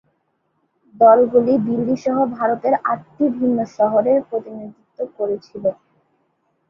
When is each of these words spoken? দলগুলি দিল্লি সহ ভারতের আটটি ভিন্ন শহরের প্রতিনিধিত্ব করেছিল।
দলগুলি 0.95 1.53
দিল্লি 1.67 1.95
সহ 2.03 2.17
ভারতের 2.37 2.73
আটটি 2.91 3.25
ভিন্ন 3.37 3.57
শহরের 3.77 4.19
প্রতিনিধিত্ব 4.29 4.97
করেছিল। 5.17 5.63